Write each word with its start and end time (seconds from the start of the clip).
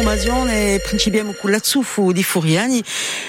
l'informazione 0.00 0.78
principiamo 0.78 1.34
con 1.34 1.50
l'azzuffo 1.50 2.10
di 2.10 2.22
Furiani 2.22 2.82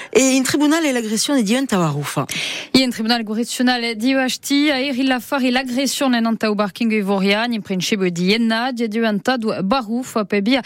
e 0.08 0.34
in 0.34 0.42
tribunale 0.42 0.90
l'aggressione 0.90 1.42
diventa 1.42 1.76
varufa. 1.76 2.24
In 2.72 2.88
tribunale 2.88 3.24
correcțional 3.24 3.94
di 3.94 4.14
Oashti 4.14 4.70
a 4.70 4.78
eri 4.78 5.04
l'affare 5.04 5.50
l'aggressione 5.50 6.18
nanta 6.18 6.48
o 6.48 6.54
barking 6.54 6.90
ivoriani 6.92 7.56
in 7.56 7.62
principio 7.62 8.10
di 8.10 8.32
Enna 8.32 8.70
è 8.70 8.88
diventato 8.88 9.54
barufa 9.62 10.24
per 10.24 10.40
via 10.40 10.62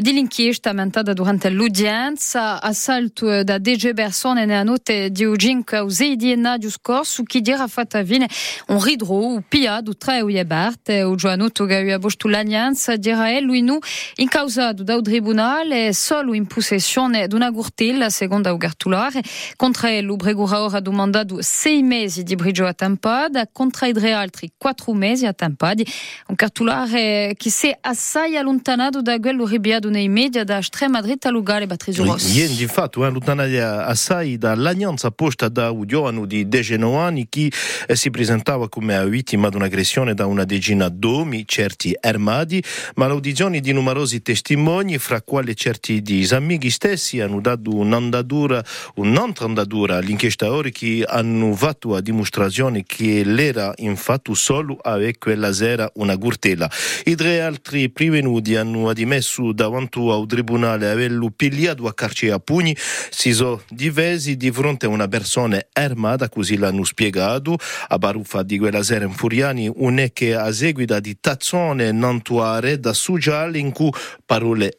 dell'inchiesta 0.00 0.70
aumentata 0.70 1.12
durante 1.12 1.50
l'udienza 1.50 2.62
assalto 2.62 3.42
da 3.44 3.58
DG 3.58 3.92
persone 3.92 4.46
nella 4.46 4.62
notte 4.62 5.10
di 5.10 5.24
Ugin 5.24 5.62
causei 5.64 6.16
di 6.16 6.32
Enna 6.32 6.56
di 6.56 6.70
scorso 6.70 7.22
chi 7.22 7.42
dira 7.42 7.66
fatta 7.66 8.00
vine 8.02 8.28
un 8.68 8.82
ridro 8.82 9.14
o 9.14 9.42
pia 9.46 9.82
du 9.82 9.92
tre 9.92 10.22
o 10.22 10.30
iebarte 10.30 11.02
o 11.02 11.14
giovanotto 11.16 11.66
bostu 11.98 12.28
l'alianza 12.28 12.96
dira 12.96 13.30
e 13.30 13.40
lui 13.40 13.60
nu 13.60 13.78
in 14.16 14.28
causa 14.28 14.72
da 14.72 15.00
tribunale 15.02 15.49
solo 15.92 16.32
in 16.32 16.46
possessione 16.46 17.26
d'una 17.26 17.50
gurtella 17.50 18.08
seconda 18.08 18.52
o 18.52 18.56
gartulare 18.56 19.20
contro 19.56 19.88
l'ubregura 20.00 20.62
ora 20.62 20.78
domandato 20.78 21.38
sei 21.40 21.82
mesi 21.82 22.22
di 22.22 22.36
brigio 22.36 22.66
a 22.66 22.72
Tampad 22.72 23.48
contraidre 23.52 24.12
altri 24.12 24.52
quattro 24.56 24.92
mesi 24.92 25.26
a 25.26 25.32
Tampad 25.32 25.82
un 26.28 26.36
cartulare 26.36 27.34
che 27.36 27.50
si 27.50 27.68
è 27.68 27.76
assai 27.80 28.36
allontanato 28.36 29.02
da 29.02 29.18
quello 29.18 29.44
ribiato 29.44 29.90
nei 29.90 30.08
media 30.08 30.44
da 30.44 30.58
estrema 30.58 31.00
dritta 31.00 31.30
lugale 31.30 31.66
Batrizio 31.66 32.04
Rossi 32.04 32.38
Ien 32.38 32.54
di 32.54 32.66
fatto 32.66 33.02
è 33.02 33.06
allontanato 33.08 33.50
assai 33.50 34.38
dall'alianza 34.38 35.10
posta 35.10 35.48
da 35.48 35.70
un 35.70 35.86
giovane 35.86 36.26
di 36.26 36.48
Degenoani 36.48 37.26
che 37.28 37.50
si 37.92 38.10
presentava 38.10 38.68
come 38.68 39.04
vittima 39.08 39.48
di 39.48 39.56
un'aggressione 39.56 40.14
da 40.14 40.26
una 40.26 40.44
decina 40.44 40.88
d'uomini 40.88 41.44
certi 41.46 41.96
armati 42.00 42.62
ma 42.94 43.06
l'audizione 43.06 43.60
di 43.60 43.72
numerosi 43.72 44.22
testimoni 44.22 44.98
fra 44.98 45.20
quali 45.22 45.39
certi 45.54 46.02
di 46.02 46.26
amici 46.30 46.70
stessi 46.70 47.20
hanno 47.20 47.40
dato 47.40 47.74
un'andatura 47.74 48.64
un'altra 48.96 49.46
andatura 49.46 49.96
all'inchiesta 49.96 50.52
ora 50.52 50.68
che 50.68 51.04
hanno 51.06 51.54
fatto 51.54 51.94
a 51.94 52.00
dimostrazione 52.00 52.84
che 52.86 53.24
l'era 53.24 53.72
infatti 53.76 54.34
solo 54.34 54.76
avec 54.80 55.18
quella 55.18 55.52
sera 55.52 55.90
una 55.94 56.14
gurtela 56.16 56.70
i 57.04 57.14
tre 57.14 57.40
altri 57.40 57.90
prevenuti 57.90 58.56
hanno 58.56 58.88
admesso 58.88 59.52
davanti 59.52 59.98
al 59.98 60.26
tribunale 60.26 60.88
averlo 60.88 61.30
pigliato 61.34 61.86
a 61.86 61.94
carcere 61.94 62.32
a 62.32 62.38
pugni. 62.38 62.76
Si 63.10 63.32
sono 63.32 63.62
divesi 63.68 64.36
di 64.36 64.50
fronte 64.50 64.86
a 64.86 64.88
una 64.88 65.08
persona 65.08 65.60
armata 65.72 66.28
così 66.28 66.56
l'hanno 66.56 66.84
spiegato. 66.84 67.56
A 67.88 67.98
baruffa 67.98 68.42
di 68.42 68.58
quella 68.58 68.82
sera 68.82 69.04
in 69.04 69.12
Furiani 69.12 69.70
un 69.74 69.96
è 69.96 70.12
che 70.12 70.34
a 70.34 70.52
seguito 70.52 70.98
di 71.00 71.16
tazzone 71.20 71.92
nantuare 71.92 72.78
da 72.78 72.92
sociale 72.92 73.58
in 73.58 73.72
cui 73.72 73.90
parole 74.24 74.74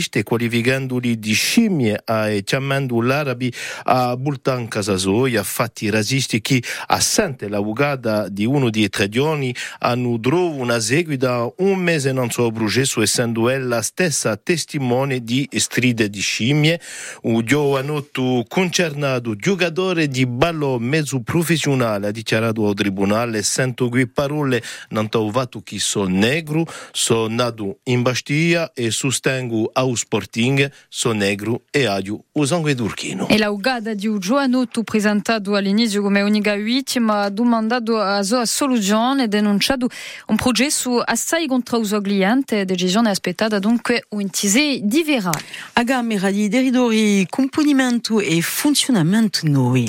raziste 0.00 0.22
qualificandoli 0.22 1.18
di 1.18 1.34
scimmie 1.34 2.02
e 2.06 2.42
chiamando 2.42 3.02
l'arabi 3.02 3.52
a 3.84 4.16
Bultan 4.16 4.66
Casasoia 4.66 5.42
fatti 5.42 5.90
razzisti 5.90 6.40
che 6.40 6.62
assente 6.86 7.48
la 7.48 7.60
ugada 7.60 8.28
di 8.28 8.46
uno 8.46 8.70
dei 8.70 8.88
tre 8.88 9.10
giorni 9.10 9.54
hanno 9.80 10.18
trovato 10.18 10.28
una 10.30 10.80
seguita 10.80 11.46
un 11.58 11.78
mese 11.78 12.12
non 12.12 12.30
so 12.30 12.50
brugesso 12.50 13.02
essendo 13.02 13.48
la 13.50 13.82
stessa 13.82 14.36
testimone 14.36 15.22
di 15.22 15.46
stride 15.52 16.08
di 16.08 16.20
scimmie. 16.20 16.80
Un 17.22 17.44
giovanotto 17.44 18.44
concernato 18.48 19.34
giocatore 19.36 20.08
di 20.08 20.24
ballo 20.24 20.78
mezzo 20.78 21.20
professionale 21.20 22.06
ha 22.06 22.10
dichiarato 22.10 22.66
al 22.68 22.74
tribunale 22.74 23.42
sento 23.42 23.88
qui 23.88 24.08
parole 24.08 24.62
non 24.90 25.08
trovato 25.08 25.60
che 25.62 25.78
sono 25.78 26.08
negro 26.08 26.64
sono 26.92 27.34
nato 27.34 27.78
in 27.84 28.02
Bastia 28.02 28.72
e 28.72 28.90
sostengo 28.90 29.70
au 29.90 29.96
Sporting 29.96 30.70
sono 30.88 31.14
negro 31.14 31.62
e 31.70 31.86
adio 31.86 32.24
o 32.32 32.44
sangue 32.46 32.74
d'urchino 32.74 33.28
E 33.28 33.36
la 33.36 33.50
ugada 33.50 33.94
di 33.94 34.06
un 34.06 34.18
giovanotto 34.18 34.82
presentato 34.82 35.54
all'inizio 35.54 36.02
come 36.02 36.22
unica 36.22 36.54
vittima 36.54 37.22
ha 37.22 37.28
domandato 37.28 37.98
a 37.98 38.22
sua 38.22 38.46
soluzione 38.46 39.24
e 39.24 39.28
denunciato 39.28 39.88
un 40.28 40.36
processo 40.36 41.00
assai 41.00 41.46
contrauso 41.46 42.00
cliente 42.00 42.64
decisione 42.64 43.10
aspettata 43.10 43.58
dunque 43.58 44.04
un 44.10 44.20
intese 44.20 44.80
di 44.82 45.02
vera. 45.02 45.30
A 45.74 45.82
gamera 45.82 46.30
di 46.30 46.48
deridori 46.48 47.26
componimento 47.28 48.20
e 48.20 48.40
funzionamento 48.40 49.40
noi. 49.42 49.88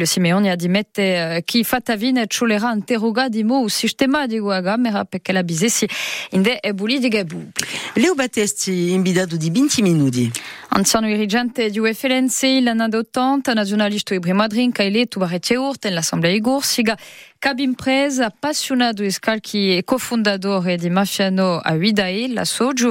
Gilles 0.00 0.10
Simeoni 0.10 0.48
addimette 0.48 1.36
uh, 1.36 1.44
chi 1.44 1.62
fatta 1.64 1.96
vine 1.96 2.26
ciulera 2.26 2.72
interroga 2.72 3.28
di 3.28 3.44
mo 3.44 3.68
sistematico 3.68 4.50
a 4.50 4.60
gamera 4.60 5.04
perché 5.04 5.32
la 5.32 5.42
bisessi 5.42 5.86
in 6.30 6.42
de 6.42 6.58
e 6.60 6.74
politica 6.74 7.22
pubblica. 7.24 7.66
Leo 7.94 8.14
Battesti 8.14 8.92
invidato 8.92 9.36
di 9.36 9.50
20 9.50 9.82
minuti. 9.82 10.30
Anziano 10.68 11.06
dirigente 11.06 11.68
di 11.68 11.78
UFLNC, 11.78 12.60
l'anno 12.62 12.86
80, 12.90 13.52
nazionalista 13.52 14.14
e 14.14 14.20
primadrin, 14.20 14.72
che 14.72 14.84
eletto 14.84 15.18
Barretti 15.18 15.54
Urte 15.54 15.88
nell'assemblea 15.88 16.38
gorsica, 16.38 16.96
Cab 17.40 17.58
impresa 17.58 18.26
appassionato 18.26 19.02
e 19.02 19.10
e 19.78 19.82
cofondatore 19.82 20.76
di 20.76 20.90
Mafiano 20.90 21.56
a 21.56 21.72
Uidae, 21.72 22.28
la 22.28 22.44
Soju. 22.44 22.90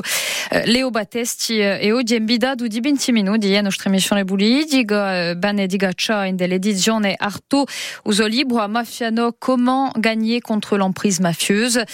Leo 0.65 0.89
Battesti 0.89 1.59
e 1.59 1.91
oggi 1.91 2.15
invidato 2.15 2.65
di 2.65 2.79
20 2.79 3.11
minuti 3.11 3.55
a 3.55 3.61
nostra 3.61 3.91
missione 3.91 4.25
politica, 4.25 5.35
bene 5.35 5.67
di 5.67 5.77
gaccia 5.77 6.25
in 6.25 6.35
dell'edizione 6.35 7.13
Arto, 7.15 7.65
uso 8.05 8.25
libro 8.25 8.57
a 8.57 8.65
Mafiano 8.65 9.35
Comment 9.37 9.91
gagner 9.99 10.41
contre 10.41 10.77
l'emprise 10.77 11.21
mafieuse? 11.21 11.85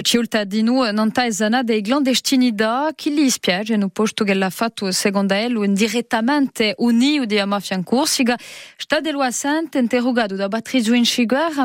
Ci 0.00 0.16
ulta 0.16 0.42
di 0.42 0.62
noi 0.62 0.92
non 0.92 1.12
taesana 1.12 1.62
dei 1.62 1.80
clandestinità 1.80 2.90
che 2.96 3.10
li 3.10 3.30
spiace, 3.30 3.76
no 3.76 3.88
posto 3.88 4.24
che 4.24 4.34
l'ha 4.34 4.50
fatto 4.50 4.90
secondo 4.90 5.36
lui 5.48 5.66
indirettamente 5.66 6.74
unito 6.78 7.24
di 7.24 7.40
mafia 7.44 7.76
in 7.76 7.84
corsica. 7.84 8.36
Sta 8.76 8.98
dello 8.98 9.20
assente 9.20 9.78
interrogato 9.78 10.34
da 10.34 10.48
Patrizio 10.48 10.94
Inscigar 10.94 11.56
a 11.56 11.64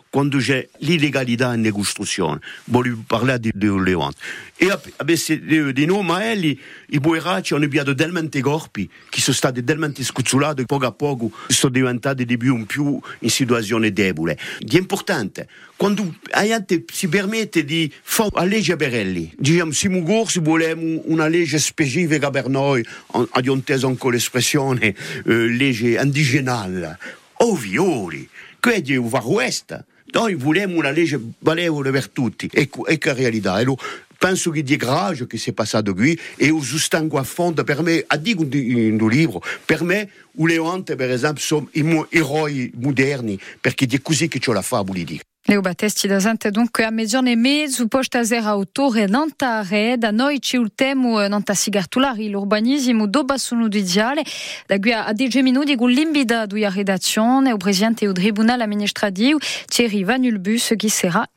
quando 0.11 0.39
c'è 0.39 0.67
l'illegalità 0.79 1.53
in 1.53 1.71
costruzione. 1.71 2.41
Voglio 2.65 3.01
parlare 3.07 3.39
di, 3.39 3.51
di 3.55 3.67
Levante. 3.67 4.19
E 4.57 4.69
adesso 4.97 5.33
di 5.33 5.85
noi, 5.85 6.03
ma 6.03 6.29
elli, 6.29 6.59
i 6.89 6.99
boeracci 6.99 7.53
hanno 7.53 7.63
abbiato 7.63 7.95
talmente 7.95 8.41
corpi 8.41 8.87
che 9.09 9.21
sono 9.21 9.35
stati 9.35 9.63
talmente 9.63 10.03
scuzzolati 10.03 10.65
poco 10.65 10.85
a 10.85 10.91
poco 10.91 11.31
sono 11.47 11.71
diventati 11.71 12.25
di 12.25 12.35
più 12.35 12.57
in 12.57 12.65
più 12.65 12.99
in 13.19 13.29
situazione 13.29 13.93
debole. 13.93 14.37
È 14.59 14.75
importante, 14.75 15.47
quando 15.77 16.13
la 16.23 16.43
gente 16.43 16.83
si 16.91 17.07
permette 17.07 17.63
di 17.63 17.91
fare 18.01 18.29
una 18.33 18.43
legge 18.43 18.75
per 18.75 18.93
elli, 18.93 19.33
diciamo, 19.37 19.71
siamo 19.71 20.03
corsi, 20.03 20.39
vogliamo 20.39 21.03
una 21.05 21.27
legge 21.27 21.57
specifica 21.57 22.29
per 22.29 22.49
noi, 22.49 22.85
abbiamo 23.31 23.57
inteso 23.57 23.87
anche 23.87 24.09
l'espressione 24.09 24.93
eh, 25.25 25.33
legge 25.47 25.97
indigenale, 25.97 26.99
ovvioli, 27.37 28.27
quindi 28.59 28.93
è 28.93 28.97
un 28.97 29.07
Far 29.07 29.25
West. 29.25 29.85
Noi 30.11 30.35
vogliamo 30.35 30.75
una 30.75 30.91
legge 30.91 31.19
valevole 31.39 31.91
per 31.91 32.09
tutti, 32.09 32.49
ecco, 32.51 32.85
ecco 32.85 33.07
la 33.07 33.13
realtà. 33.13 33.59
E 33.59 33.63
lo, 33.63 33.77
penso 34.17 34.51
che 34.51 34.61
di 34.61 34.75
grave 34.75 35.25
che 35.25 35.37
si 35.37 35.49
è 35.49 35.53
passato 35.53 35.93
qui 35.93 36.17
e 36.35 36.49
lo 36.49 36.61
sostengo 36.61 37.17
a 37.17 37.23
fondo 37.23 37.63
per 37.63 37.81
me, 37.81 38.03
a 38.05 38.17
dire 38.17 38.45
in 38.57 39.01
un 39.01 39.09
libro, 39.09 39.41
per 39.65 39.83
me, 39.83 40.09
u 40.33 40.45
Leonte 40.45 40.95
per 40.95 41.09
esempio 41.09 41.41
sono 41.41 41.69
i 41.71 42.05
eroi 42.09 42.71
moderni, 42.75 43.39
perché 43.59 43.87
è 43.89 44.01
così 44.01 44.27
che 44.27 44.39
c'è 44.39 44.51
la 44.53 44.61
fa 44.61 44.83
politica. 44.83 45.23
Leo 45.45 45.61
Battesti 45.61 46.07
da 46.07 46.19
dunque 46.51 46.85
a 46.85 46.91
mezz'ora 46.91 47.27
e 47.31 47.35
mezzo 47.35 47.87
posta 47.87 48.23
zero 48.23 48.45
autore 48.45 49.07
nantare 49.07 49.97
da 49.97 50.11
noi 50.11 50.39
ultemo 50.53 51.19
nanta 51.27 51.55
sigartulari 51.55 52.29
l'urbanismo 52.29 53.07
doba 53.07 53.39
sono 53.39 53.67
diziale 53.67 54.23
da 54.67 54.77
qui 54.77 54.93
a 54.93 55.11
10 55.11 55.41
minuti 55.41 55.75
con 55.75 55.89
l'imbida 55.89 56.45
della 56.45 56.69
redazione 56.69 57.51
o 57.51 57.57
presidente 57.57 58.05
del 58.05 58.13
tribunale 58.13 58.61
amministrativo 58.63 59.39
Thierry 59.65 60.03
Vanulbus 60.03 60.73
che 60.77 60.89
sarà. 60.89 61.27